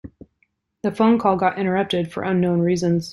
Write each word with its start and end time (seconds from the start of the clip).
The 0.81 0.91
phone 0.91 1.19
call 1.19 1.35
got 1.37 1.59
interrupted 1.59 2.11
for 2.11 2.23
unknown 2.23 2.61
reasons. 2.61 3.09